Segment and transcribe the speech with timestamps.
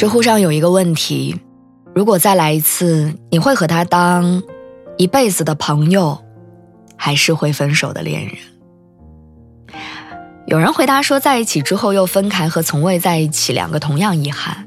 [0.00, 1.36] 知乎上有一个问题：
[1.94, 4.42] 如果再来一次，你会和他当
[4.96, 6.18] 一辈子的朋友，
[6.96, 8.34] 还是会分手的恋人？
[10.46, 14.66] 有人回答说，在一起之后又分开，和从未在一起两个同样遗憾。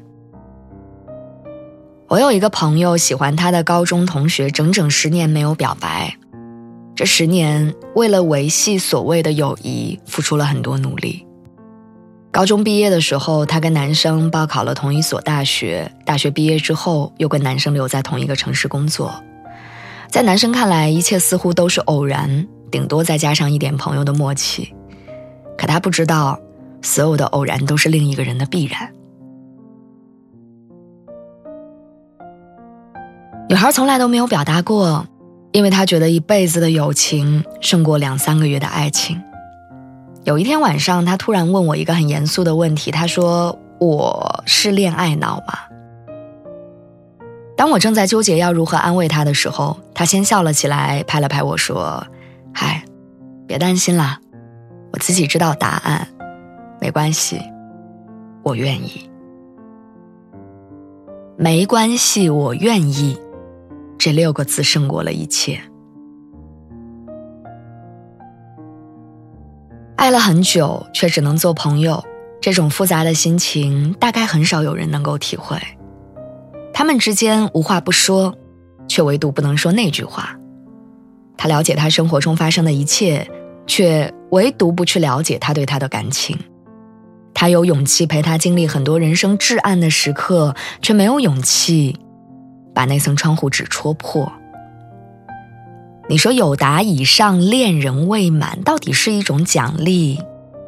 [2.06, 6.16] 我有一个朋友喜欢他的高中同学，整整十年没有表白，
[6.94, 11.26] 这十年为了维系所谓的友谊，付出了很多努力。
[12.34, 15.88] 高中毕业的时候，她跟男生报考了同一所大学。
[16.04, 19.22] 大学毕业之后，又跟男生留在同一个城市工作。
[20.08, 24.74] 在男生看来，一切似乎都是偶然，顶多再加上一点朋友的默契。
[25.56, 26.36] 可他不知道，
[26.82, 28.92] 所有的偶然都是另一个人的必然。
[33.48, 35.06] 女孩从来都没有表达过，
[35.52, 39.22] 因为她觉得一辈子的友情胜过两三个月的爱情。
[40.24, 42.90] 有一天晚上，他突然问我一个很严肃的问题。
[42.90, 45.54] 他说：“我是恋爱脑吗？”
[47.54, 52.06] 当我正在纠结要如何安慰他的时候，他先笑了起来，拍了拍我说
[52.54, 52.82] ：“嗨，
[53.46, 54.18] 别担心啦，
[54.94, 56.08] 我自己知道答案，
[56.80, 57.38] 没关系，
[58.42, 59.10] 我愿意。
[61.36, 63.20] 没关系，我愿意。”
[63.98, 65.60] 这六个字胜过了一切。
[70.04, 72.04] 爱了很久，却只能做朋友，
[72.38, 75.58] 这种复杂的心情，大概很少有人能够体会。
[76.74, 78.36] 他们之间无话不说，
[78.86, 80.36] 却唯独不能说那句话。
[81.38, 83.26] 他了解他生活中发生的一切，
[83.66, 86.38] 却唯独不去了解他对他的感情。
[87.32, 91.98] 他有勇气陪他经历很多人生至暗的时刻，却没有勇气
[92.74, 94.30] 把那层窗户纸戳破。
[96.06, 100.18] 你说有达以上恋人未满，到底是一种奖励，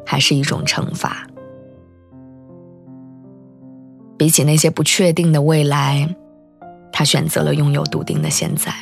[0.05, 1.27] 还是一种惩罚？
[4.17, 6.15] 比起那些不确定的未来，
[6.91, 8.73] 他选择了拥有笃定的现在。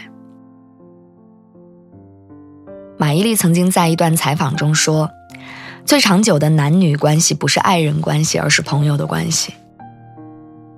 [2.98, 5.12] 马伊琍曾经在一段采访中说
[5.84, 9.54] ：“最长久的男女关系不是爱人关系，而是朋友的关系。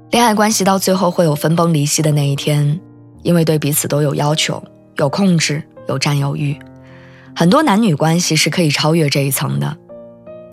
[0.09, 2.79] 恋爱关系到最后会有分崩离析的那一天，
[3.21, 4.61] 因为对彼此都有要求。”
[4.97, 6.57] 有控制，有占有欲，
[7.35, 9.77] 很多男女关系是可以超越这一层的，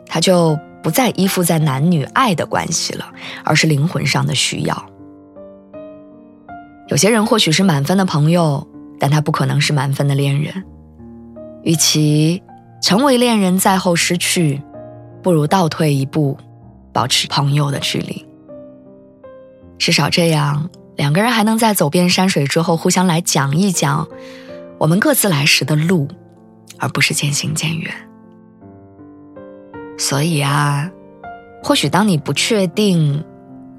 [0.07, 3.07] 他就不再依附在男女爱的关系了，
[3.45, 4.87] 而是灵魂上的需要。
[6.89, 8.67] 有些人或许是满分的朋友，
[8.99, 10.63] 但他不可能是满分的恋人。
[11.63, 12.43] 与其
[12.83, 14.61] 成为恋人再后失去，
[15.23, 16.37] 不如倒退一步，
[16.93, 18.27] 保持朋友的距离。
[19.79, 20.69] 至少这样。
[20.97, 24.07] 两个人还能在走遍山水之后，互相来讲一讲
[24.79, 26.09] 我们各自来时的路，
[26.79, 27.93] 而不是渐行渐远。
[29.99, 30.91] 所以啊，
[31.63, 33.25] 或许当你不确定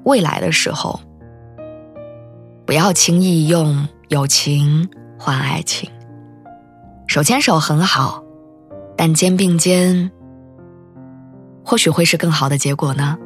[0.04, 1.00] 未来的时候，
[2.64, 4.88] 不要轻易用友情
[5.18, 5.90] 换爱情。
[7.06, 8.22] 手牵手很好，
[8.96, 10.10] 但肩并肩，
[11.64, 13.16] 或许会是更好的结果呢。